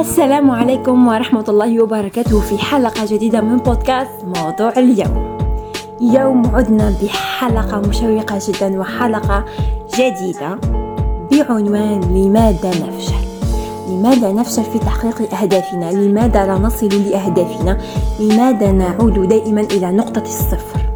[0.00, 5.38] السلام عليكم ورحمة الله وبركاته في حلقة جديدة من بودكاست موضوع اليوم.
[6.00, 9.44] اليوم عدنا بحلقة مشوقة جدا وحلقة
[9.98, 10.58] جديدة
[11.30, 13.24] بعنوان لماذا نفشل؟
[13.88, 17.78] لماذا نفشل في تحقيق أهدافنا؟ لماذا لا نصل لأهدافنا؟
[18.20, 20.91] لماذا نعود دائما إلى نقطة الصفر؟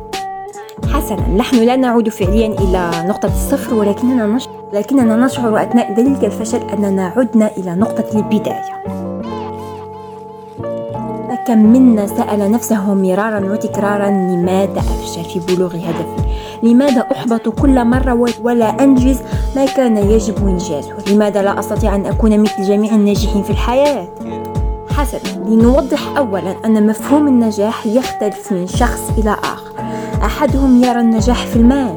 [0.96, 1.28] حسنا.
[1.36, 7.12] نحن لا نعود فعليا إلى نقطة الصفر ولكننا نشعر لكننا نشعر أثناء ذلك الفشل أننا
[7.16, 8.62] عدنا إلى نقطة البداية.
[11.28, 16.26] فكم منا سأل نفسه مرارا وتكرارا لماذا أفشل في بلوغ هدفي؟
[16.62, 19.18] لماذا أحبط كل مرة ولا أنجز
[19.56, 24.08] ما كان يجب إنجازه؟ لماذا لا أستطيع أن أكون مثل جميع الناجحين في الحياة؟
[24.96, 25.44] حسنا.
[25.48, 29.85] لنوضح أولا أن مفهوم النجاح يختلف من شخص إلى آخر.
[30.24, 31.96] أحدهم يرى النجاح في المال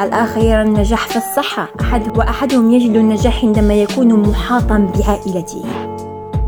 [0.00, 1.68] الآخر يرى النجاح في الصحة.
[1.80, 5.64] أحد وأحدهم يجد النجاح عندما يكون محاطا بعائلته.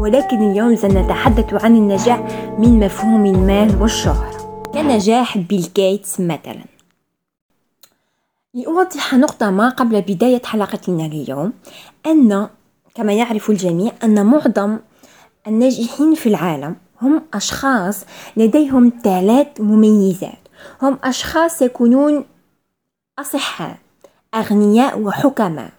[0.00, 2.20] ولكن اليوم سنتحدث عن النجاح
[2.58, 6.64] من مفهوم المال والشهرة كنجاح بيل جيتس مثلا.
[8.54, 11.52] لأوضح نقطة ما قبل بداية حلقتنا اليوم
[12.06, 12.48] أن
[12.94, 14.78] كما يعرف الجميع أن معظم
[15.46, 18.04] الناجحين في العالم هم أشخاص
[18.36, 20.45] لديهم ثلاث مميزات.
[20.82, 22.24] هم أشخاص يكونون
[23.18, 23.76] أصحاء
[24.34, 25.70] أغنياء وحكماء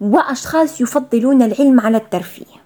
[0.00, 2.58] وأشخاص يفضلون العلم على الترفيه.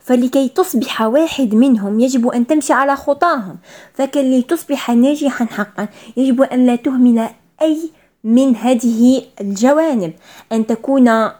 [0.00, 3.56] فلكي تصبح واحد منهم يجب أن تمشي على خطاهم.
[3.94, 7.28] فكي تصبح ناجحا حقا يجب أن لا تهمل
[7.62, 7.90] أي
[8.24, 10.12] من هذه الجوانب.
[10.52, 11.30] أن تكون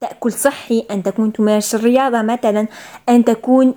[0.00, 2.66] تأكل صحي أن تكون تمارس الرياضة مثلا
[3.08, 3.74] أن تكون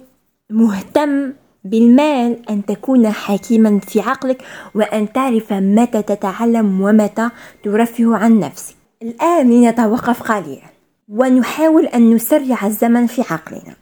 [0.50, 4.44] مهتم بالمال أن تكون حكيما في عقلك
[4.76, 7.30] وأن تعرف متى تتعلم ومتى
[7.64, 10.70] ترفه عن نفسك الآن لنتوقف قليلا
[11.10, 13.76] ونحاول أن نسرع الزمن في عقلنا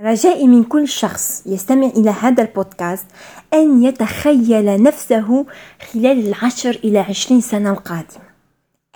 [0.00, 3.06] رجائي من كل شخص يستمع إلى هذا البودكاست
[3.54, 5.46] أن يتخيل نفسه
[5.92, 8.24] خلال العشر إلى عشرين سنة القادمة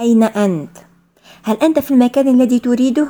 [0.00, 0.78] أين أنت؟
[1.42, 3.06] هل أنت في المكان الذي تريده؟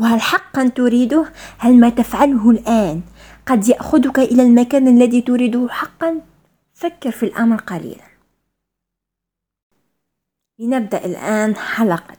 [0.00, 1.24] وهل حقا تريده؟
[1.58, 3.00] هل ما تفعله الآن
[3.46, 6.20] قد يأخذك إلى المكان الذي تريده حقا؟
[6.74, 8.06] فكر في الأمر قليلا.
[10.58, 12.16] لنبدأ الآن حلقة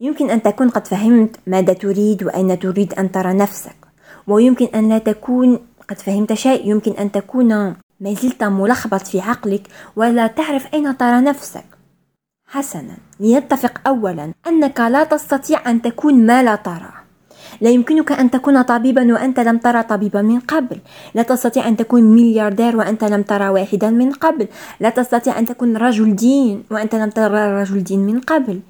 [0.00, 3.76] يمكن أن تكون قد فهمت ماذا تريد وأين تريد أن ترى نفسك.
[4.26, 5.58] ويمكن أن لا تكون
[5.88, 6.68] قد فهمت شيء.
[6.70, 7.54] يمكن أن تكون
[8.00, 11.64] ما زلت ملخبط في عقلك ولا تعرف أين ترى نفسك.
[12.46, 12.96] حسنا.
[13.20, 14.32] لنتفق أولا.
[14.46, 17.03] أنك لا تستطيع أن تكون ما لا ترى.
[17.60, 20.78] لا يمكنك أن تكون طبيبا وأنت لم ترى طبيبا من قبل.
[21.14, 24.48] لا تستطيع أن تكون ملياردير وأنت لم ترى واحدا من قبل.
[24.80, 28.60] لا تستطيع أن تكون رجل دين وأنت لم ترى رجل دين من قبل.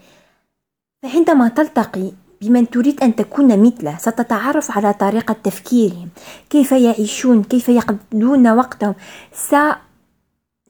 [1.02, 2.10] فعندما تلتقي
[2.42, 6.08] بمن تريد أن تكون مثله ستتعرف على طريقة تفكيرهم.
[6.50, 8.94] كيف يعيشون؟ كيف يقضون وقتهم؟
[9.32, 9.54] س...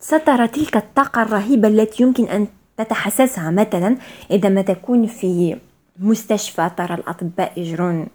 [0.01, 3.51] سترى تلك الطاقة الرهيبة التي يمكن أن تتحسسها.
[3.51, 3.97] مثلا
[4.31, 5.57] عندما تكون في
[5.99, 8.07] مستشفى ترى الأطباء يجرون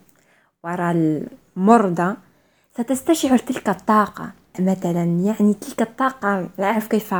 [0.63, 0.91] وراء
[1.57, 2.15] المرضى
[2.77, 4.31] ستستشعر تلك الطاقة.
[4.59, 7.13] مثلا يعني تلك الطاقة لا أعرف كيف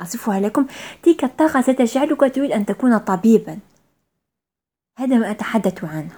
[0.00, 0.66] أصفها لكم
[1.02, 3.58] تلك الطاقة ستجعلك تريد أن تكون طبيبا.
[4.98, 6.10] هذا ما أتحدث عنه.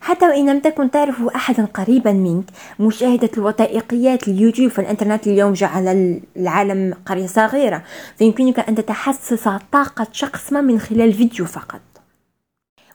[0.00, 2.44] حتى وإن لم تكن تعرف أحدا قريبا منك
[2.80, 7.82] مشاهدة الوثائقيات اليوتيوب في الإنترنت اليوم جعل العالم قرية صغيرة
[8.18, 11.80] فيمكنك أن تتحسس طاقة شخص ما من خلال فيديو فقط.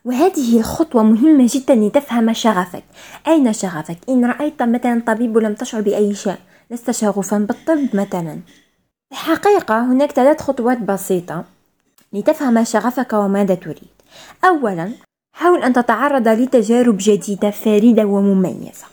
[0.06, 2.84] وهذه الخطوة مهمة جدا لتفهم شغفك.
[3.28, 6.38] أين شغفك؟ إن رأيت مثلا طبيب ولم تشعر بأي شيء
[6.72, 8.40] لست شغوفا بالطب مثلا.
[9.12, 11.46] الحقيقة هناك ثلاث خطوات بسيطة
[12.14, 13.94] لتفهم شغفك وماذا تريد.
[14.46, 14.92] أولا
[15.34, 18.86] حاول أن تتعرض لتجارب جديدة فريدة ومميزة.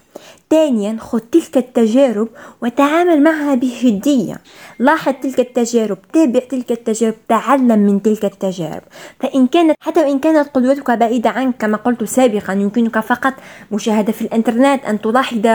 [0.51, 2.29] ثانيا خذ تلك التجارب
[2.63, 4.41] وتعامل معها بجدية
[4.79, 8.83] لاحظ تلك التجارب تابع تلك التجارب تعلم من تلك التجارب.
[9.21, 13.35] فإن كانت حتى وإن كانت قدوتك بعيدة عنك كما قلت سابقا يمكنك فقط
[13.73, 15.47] مشاهدة في الإنترنت أن تلاحظ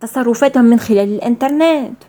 [0.00, 2.02] تصرفاتهم من خلال الإنترنت.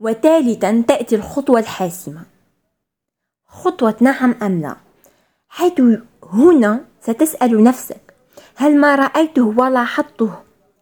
[0.00, 2.22] وثالثا تأتي الخطوة الحاسمة.
[3.48, 4.76] خطوة نعم أم لا؟
[5.48, 5.80] حيث
[6.32, 8.14] هنا ستسأل نفسك
[8.56, 10.30] هل ما رأيته ولاحظته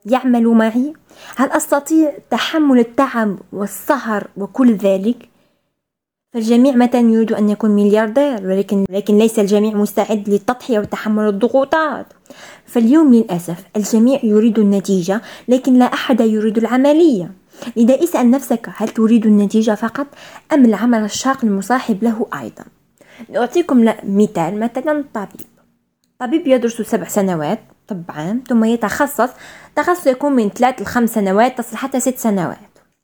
[0.07, 0.93] يعمل معي؟
[1.37, 5.29] هل أستطيع تحمل التعب والسهر وكل ذلك؟
[6.33, 12.07] فالجميع متى يريد أن يكون ملياردير ولكن لكن ليس الجميع مستعد للتضحية وتحمل الضغوطات.
[12.67, 17.31] فاليوم للأسف الجميع يريد النتيجة لكن لا أحد يريد العملية.
[17.77, 20.07] لذا اسأل نفسك هل تريد النتيجة فقط
[20.53, 22.65] أم العمل الشاق المصاحب له أيضا؟
[23.29, 25.47] نعطيكم مثال مثلا طبيب.
[26.19, 27.61] طبيب يدرس سبع سنوات.
[27.91, 29.31] طب عام ثم يتخصص.
[29.77, 32.59] تخصص يكون من ثلاث لخمس سنوات تصل حتى ست سنوات.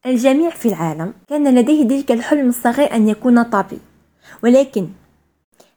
[0.06, 3.80] الجميع في العالم كان لديه ذلك الحلم الصغير أن يكون طبيب.
[4.42, 4.88] ولكن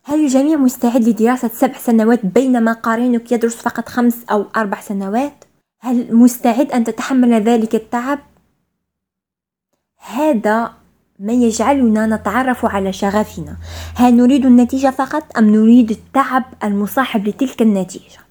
[0.03, 5.43] هل الجميع مستعد لدراسة سبع سنوات بينما قارنك يدرس فقط خمس أو أربع سنوات؟
[5.81, 8.19] هل مستعد أن تتحمل ذلك التعب؟
[9.97, 10.73] هذا
[11.19, 13.57] ما يجعلنا نتعرف على شغفنا.
[13.95, 18.28] هل نريد النتيجة فقط أم نريد التعب المصاحب لتلك النتيجة؟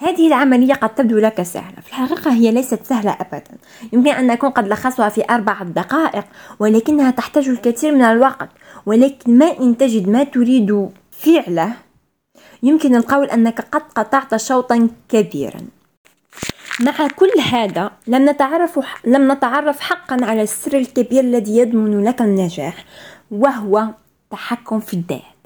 [0.00, 1.80] هذه العملية قد تبدو لك سهلة.
[1.80, 3.58] في الحقيقة هي ليست سهلة أبدا.
[3.92, 6.24] يمكن أن نكون قد لخصها في أربع دقائق
[6.58, 8.48] ولكنها تحتاج الكثير من الوقت.
[8.86, 11.72] ولكن ما إن تجد ما تريد فعله
[12.62, 15.60] يمكن القول أنك قد قطعت شوطا كبيرا.
[16.80, 22.84] مع كل هذا لم نتعرف لم نتعرف حقا على السر الكبير الذي يضمن لك النجاح
[23.30, 23.88] وهو
[24.24, 25.40] التحكم في الذات.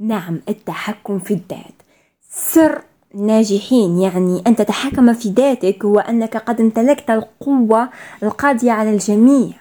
[0.00, 1.82] نعم التحكم في الذات.
[2.30, 2.82] سر
[3.14, 7.90] ناجحين يعني أن تتحكم في ذاتك وأنك قد امتلكت القوة
[8.22, 9.52] القاضية على الجميع.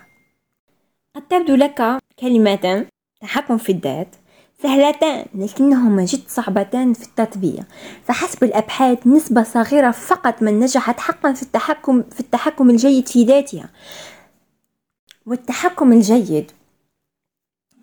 [1.15, 2.85] قد تبدو لك كلمة
[3.21, 4.15] تحكم في الذات
[4.63, 7.63] سهلتان لكنهما جد صعبتان في التطبيق
[8.03, 13.69] فحسب الأبحاث نسبة صغيرة فقط من نجحت حقا في التحكم في التحكم الجيد في ذاتها.
[15.25, 16.51] والتحكم الجيد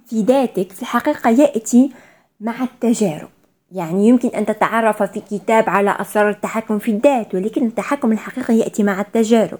[0.07, 1.93] في ذاتك في الحقيقة يأتي
[2.41, 3.34] مع التجارب.
[3.75, 8.82] يعني يمكن أن تتعرف في كتاب على أسرار التحكم في الذات ولكن التحكم الحقيقي يأتي
[8.82, 9.59] مع التجارب.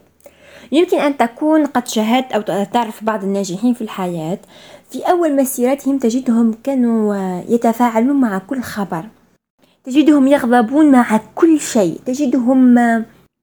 [0.73, 4.39] يمكن أن تكون قد شاهدت أو تعرف بعض الناجحين في الحياة.
[4.91, 9.05] في أول مسيرتهم تجدهم كانوا يتفاعلون مع كل خبر.
[9.85, 12.01] تجدهم يغضبون مع كل شيء.
[12.07, 12.75] تجدهم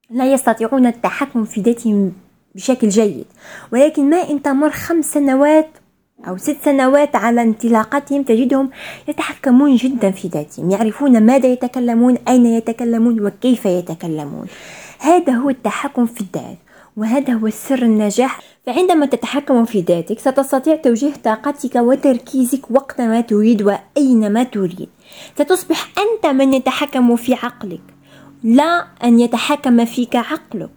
[0.09, 2.13] لا يستطيعون التحكم في ذاتهم
[2.55, 3.25] بشكل جيد.
[3.73, 5.69] ولكن ما إن تمر خمس سنوات
[6.27, 8.69] أو ست سنوات على انطلاقتهم تجدهم
[9.07, 14.45] يتحكمون جدا في ذاتهم يعرفون ماذا يتكلمون أين يتكلمون وكيف يتكلمون.
[14.99, 16.57] هذا هو التحكم في الذات
[16.97, 18.39] وهذا هو سر النجاح.
[18.65, 24.89] فعندما تتحكم في ذاتك ستستطيع توجيه طاقتك وتركيزك وقت ما تريد وأينما تريد.
[25.37, 27.81] ستصبح أنت من يتحكم في عقلك
[28.43, 30.69] لا أن يتحكم فيك عقلك.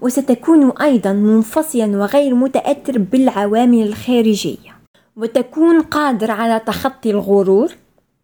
[0.00, 4.75] وستكون أيضا منفصلا وغير متأثر بالعوامل الخارجية.
[5.16, 7.72] وتكون قادر على تخطي الغرور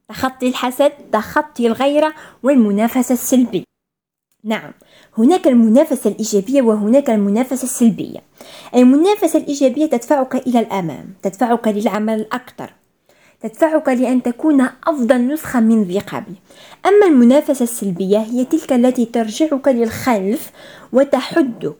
[0.08, 3.64] تخطي الحسد تخطي الغيرة والمنافسة السلبية.
[4.44, 4.72] نعم
[5.18, 8.18] هناك المنافسة الإيجابية وهناك المنافسة السلبية.
[8.74, 12.72] المنافسة الإيجابية تدفعك إلى الأمام تدفعك للعمل الأكثر
[13.40, 16.34] تدفعك لأن تكون أفضل نسخة من ذي قبل.
[16.86, 20.50] أما المنافسة السلبية هي تلك التي ترجعك للخلف
[20.92, 21.76] وتحدك.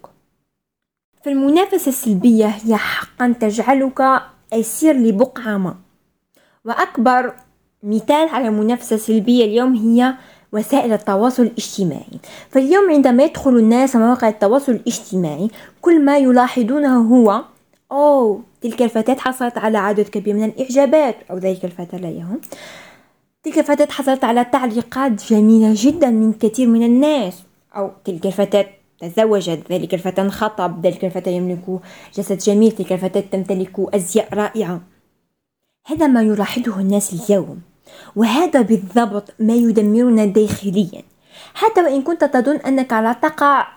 [1.25, 5.77] فالمنافسة السلبية هي حقا تجعلك أسير لبقعة ما.
[6.65, 7.33] وأكبر
[7.83, 10.15] مثال على منافسة سلبية اليوم هي
[10.53, 12.19] وسائل التواصل الاجتماعي.
[12.51, 15.51] فاليوم عندما يدخل الناس مواقع التواصل الاجتماعي
[15.81, 17.45] كل ما يلاحظونه هو
[17.93, 21.17] أوه تلك الفتاة حصلت على عدد كبير من الإعجابات.
[21.31, 22.41] أو ذلك الفتى لا يهم.
[23.43, 27.43] تلك الفتاة حصلت على تعليقات جميلة جدا من كثير من الناس.
[27.77, 28.67] أو تلك الفتاة
[29.03, 31.81] تزوجت ذلك الفتى انخطب ذلك الفتى يملك
[32.15, 34.81] جسد جميل تلك الفتاة تمتلك أزياء رائعة.
[35.87, 37.61] هذا ما يلاحظه الناس اليوم
[38.17, 41.03] وهذا بالضبط ما يدمرنا داخليا.
[41.55, 43.69] حتى وإن كنت تظن أنك لا تقع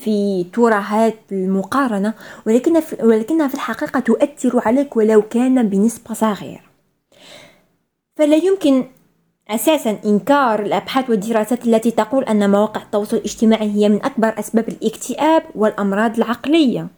[0.00, 2.14] في ترهات المقارنة
[2.46, 6.68] ولكن في ولكنها في الحقيقة تؤثر عليك ولو كان بنسبة صغيرة.
[8.16, 8.84] فلا يمكن
[9.50, 15.42] أساسا إنكار الأبحاث والدراسات التي تقول أن مواقع التواصل الاجتماعي هي من أكبر أسباب الاكتئاب
[15.54, 16.88] والأمراض العقلية.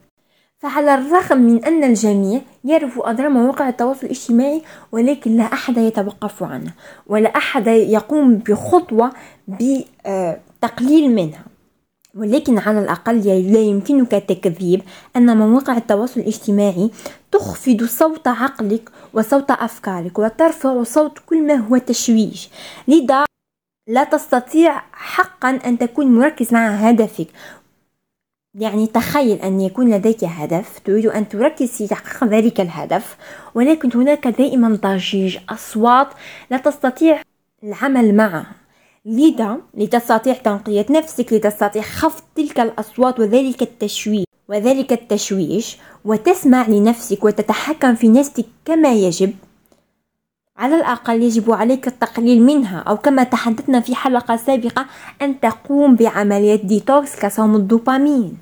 [0.58, 6.74] فعلى الرغم من أن الجميع يعرف أضرار مواقع التواصل الاجتماعي ولكن لا أحد يتوقف عنها
[7.06, 9.12] ولا أحد يقوم بخطوة
[9.48, 11.44] بتقليل منها.
[12.14, 13.20] ولكن على الأقل
[13.52, 14.82] لا يمكنك تكذيب
[15.16, 16.90] أن مواقع التواصل الاجتماعي
[17.32, 22.48] تخفض صوت عقلك وصوت أفكارك وترفع صوت كل ما هو تشويش.
[22.88, 23.24] لذا
[23.88, 27.28] لا تستطيع حقا أن تكون مركز مع هدفك.
[28.54, 33.16] يعني تخيل أن يكون لديك هدف تريد أن تركز في تحقيق ذلك الهدف
[33.54, 36.08] ولكن هناك دائما ضجيج أصوات
[36.50, 37.22] لا تستطيع
[37.64, 38.59] العمل معها
[39.04, 47.94] لذا لتستطيع تنقية نفسك لتستطيع خفض تلك الأصوات وذلك التشويش وذلك التشويش وتسمع لنفسك وتتحكم
[47.94, 49.34] في نفسك كما يجب.
[50.56, 54.86] على الأقل يجب عليك التقليل منها أو كما تحدثنا في حلقة سابقة
[55.22, 58.38] أن تقوم بعملية ديتوكس كصوم الدوبامين.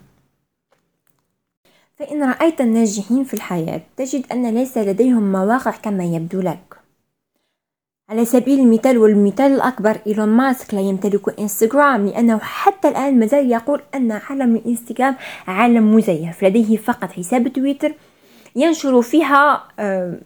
[1.96, 6.77] فإن رأيت الناجحين في الحياة تجد أن ليس لديهم مواقع كما يبدو لك.
[8.08, 13.82] على سبيل المثال والمثال الأكبر إيلون ماسك لا يمتلك إنستغرام لأنه حتى الآن مازال يقول
[13.94, 17.94] أن عالم الإنستغرام عالم مزيف لديه فقط حساب تويتر
[18.56, 20.18] ينشر فيها آه،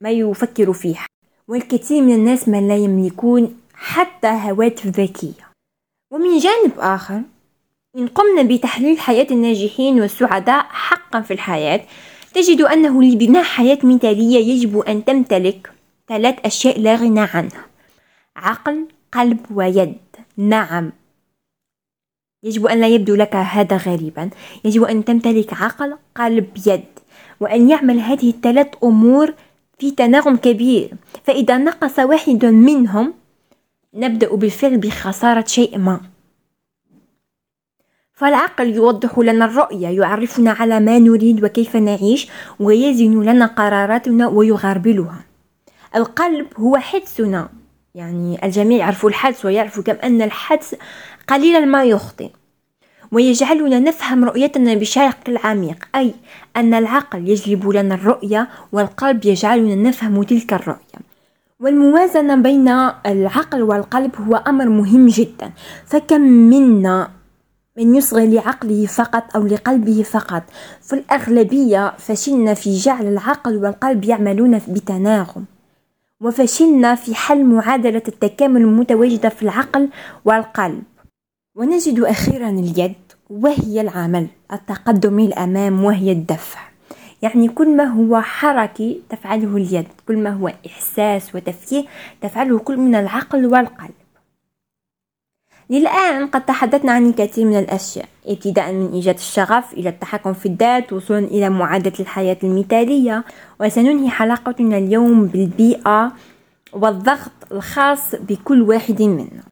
[0.00, 0.96] ما يفكر فيه
[1.48, 5.44] والكثير من الناس من لا يملكون حتى هواتف ذكية.
[6.10, 7.20] ومن جانب آخر
[7.96, 11.80] إن قمنا بتحليل حياة الناجحين والسعداء حقا في الحياة
[12.34, 15.73] تجد أنه لبناء حياة مثالية يجب أن تمتلك
[16.08, 17.64] ثلاث أشياء لا غنى عنها
[18.36, 19.96] عقل قلب ويد.
[20.36, 20.92] نعم.
[22.42, 24.30] يجب أن لا يبدو لك هذا غريبا.
[24.64, 26.84] يجب أن تمتلك عقل قلب يد
[27.40, 29.34] وأن يعمل هذه الثلاث أمور
[29.78, 30.90] في تناغم كبير.
[31.24, 33.14] فإذا نقص واحد منهم
[33.94, 36.00] نبدأ بالفعل بخسارة شيء ما.
[38.12, 42.28] فالعقل يوضح لنا الرؤية يعرفنا على ما نريد وكيف نعيش
[42.60, 45.33] ويزن لنا قراراتنا ويغربلها.
[45.96, 47.48] القلب هو حدسنا
[47.94, 50.74] يعني الجميع يعرفوا الحدس ويعرفوا كم أن الحدس
[51.28, 52.30] قليلا ما يخطئ.
[53.12, 56.14] ويجعلنا نفهم رؤيتنا بشكل عميق أي
[56.56, 61.04] أن العقل يجلب لنا الرؤية والقلب يجعلنا نفهم تلك الرؤية.
[61.60, 62.68] والموازنة بين
[63.06, 65.52] العقل والقلب هو أمر مهم جدا.
[65.86, 67.10] فكم منا
[67.76, 70.42] من يصغي لعقله فقط أو لقلبه فقط؟
[70.82, 75.44] في الأغلبية فشلنا في جعل العقل والقلب يعملون بتناغم.
[76.20, 79.88] وفشلنا في حل معادلة التكامل المتواجدة في العقل
[80.24, 80.82] والقلب.
[81.56, 82.94] ونجد أخيرا اليد
[83.30, 86.60] وهي العمل التقدم الأمام وهي الدفع.
[87.22, 91.84] يعني كل ما هو حركي تفعله اليد كل ما هو إحساس وتفكير
[92.20, 94.03] تفعله كل من العقل والقلب.
[95.70, 100.92] للآن قد تحدثنا عن الكثير من الأشياء ابتداء من إيجاد الشغف إلى التحكم في الذات
[100.92, 103.24] وصولا إلى معادلة الحياة المثالية
[103.60, 106.12] وسننهي حلقتنا اليوم بالبيئة
[106.72, 109.42] والضغط الخاص بكل واحد منا.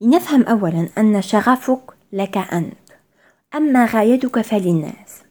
[0.00, 1.80] لنفهم أولا أن شغفك
[2.12, 2.74] لك أنت
[3.54, 5.22] أما غايتك فللناس.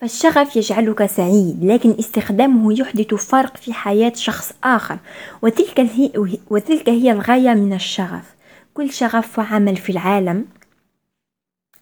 [0.00, 4.98] فالشغف يجعلك سعيد لكن استخدامه يحدث فرق في حياة شخص آخر
[5.42, 6.10] وتلك هي,
[6.50, 8.33] وتلك هي الغاية من الشغف.
[8.74, 10.44] كل شغف وعمل في العالم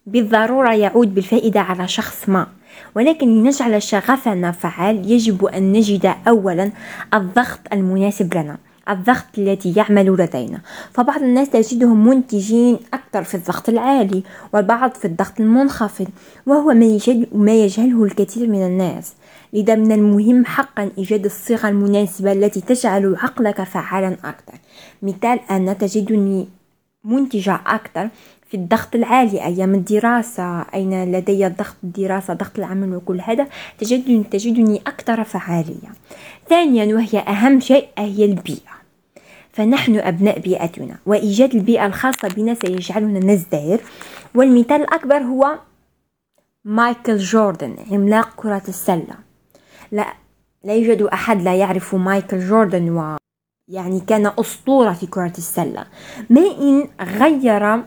[0.06, 2.46] بالضرورة يعود بالفائدة على شخص ما.
[2.94, 6.72] ولكن لنجعل شغفنا فعال يجب أن نجد أولا
[7.14, 8.58] الضغط المناسب لنا
[8.88, 10.60] الضغط الذي يعمل لدينا.
[10.92, 14.22] فبعض الناس تجدهم منتجين أكثر في الضغط العالي
[14.52, 16.08] والبعض في الضغط المنخفض
[16.46, 19.12] وهو ما, يجد ما يجهله الكثير من الناس.
[19.52, 24.58] لذا من المهم حقا إيجاد الصيغة المناسبة التي تجعل عقلك فعالا أكثر.
[25.02, 26.48] مثال أنا تجدني
[27.04, 28.08] منتجة أكثر
[28.52, 34.82] في الضغط العالي أيام الدراسة أين لدي ضغط الدراسة ضغط العمل وكل هذا تجدني, تجدني
[34.86, 35.92] أكثر فعالية.
[36.48, 38.72] ثانيا وهي أهم شيء هي البيئة.
[39.52, 43.80] فنحن أبناء بيئتنا وإيجاد البيئة الخاصة بنا سيجعلنا نزدهر.
[44.34, 45.58] والمثال الأكبر هو
[46.64, 49.14] مايكل جوردن عملاق كرة السلة.
[49.92, 50.06] لا
[50.64, 53.16] لا يوجد أحد لا يعرف مايكل جوردن و
[53.68, 55.84] يعني كان أسطورة في كرة السلة.
[56.30, 57.82] ما إن غير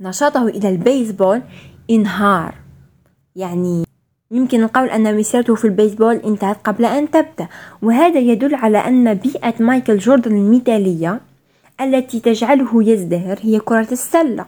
[0.00, 1.42] نشاطه إلى البيسبول
[1.90, 2.54] إنهار.
[3.36, 3.84] يعني
[4.30, 7.48] يمكن القول أن مسيرته في البيسبول انتهت قبل أن تبدأ
[7.82, 11.20] وهذا يدل على أن بيئة مايكل جوردن المثالية
[11.80, 14.46] التي تجعله يزدهر هي كرة السلة.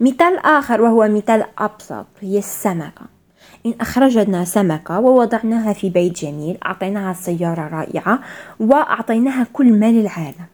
[0.00, 3.13] مثال آخر وهو مثال أبسط هي السمكة.
[3.66, 8.20] أخرجنا سمكة ووضعناها في بيت جميل أعطيناها سيارة رائعة
[8.60, 10.46] وأعطيناها كل ما للعالم.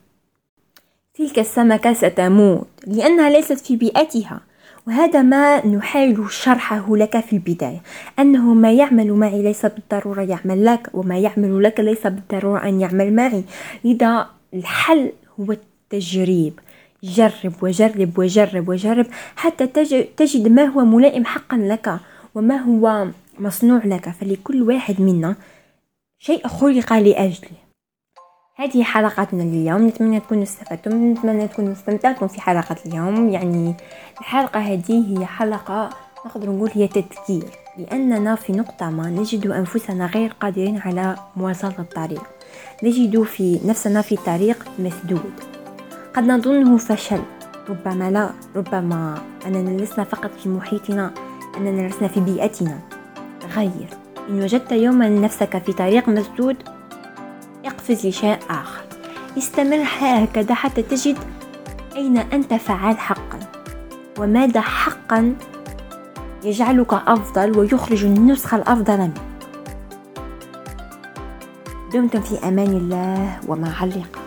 [1.14, 4.40] تلك السمكة ستموت لأنها ليست في بيئتها
[4.86, 7.82] وهذا ما نحاول شرحه لك في البداية.
[8.18, 13.14] أنه ما يعمل معي ليس بالضرورة يعمل لك وما يعمل لك ليس بالضرورة أن يعمل
[13.14, 13.44] معي.
[13.84, 16.60] لذا الحل هو التجريب.
[17.02, 19.66] جرب وجرب وجرب وجرب حتى
[20.16, 22.00] تجد ما هو ملائم حقا لك.
[22.34, 23.06] وما هو
[23.38, 25.34] مصنوع لك فلكل واحد منا
[26.18, 27.50] شيء خلق لأجله.
[28.56, 29.86] هذه حلقتنا اليوم.
[29.86, 33.28] نتمنى تكونوا استفدتم نتمنى تكونوا استمتعتم في حلقة اليوم.
[33.28, 33.74] يعني
[34.20, 35.90] الحلقة هذه هي حلقة
[36.26, 37.44] نقدر نقول هي تذكير
[37.78, 42.22] لأننا في نقطة ما نجد أنفسنا غير قادرين على مواصلة الطريق.
[42.82, 45.32] نجد في نفسنا في طريق مسدود.
[46.14, 47.22] قد نظنه فشل
[47.68, 51.29] ربما لا ربما أننا لسنا فقط في محيطنا.
[51.56, 52.78] أننا لسنا في بيئتنا.
[53.56, 53.88] غير
[54.28, 56.56] إن وجدت يوما نفسك في طريق مسدود
[57.64, 58.84] اقفز لشيء آخر.
[59.38, 61.18] استمر هكذا حتى تجد
[61.96, 63.38] أين أنت فعال حقا.
[64.18, 65.34] وماذا حقا؟
[66.44, 69.20] يجعلك أفضل ويخرج النسخة الأفضل منك.
[71.92, 74.19] دمتم في أمان الله ومع اللقاء